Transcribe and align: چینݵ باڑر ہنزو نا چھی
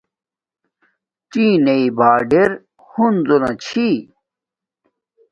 چینݵ 1.31 1.81
باڑر 1.97 2.49
ہنزو 2.87 3.37
نا 3.41 3.51
چھی 3.63 3.87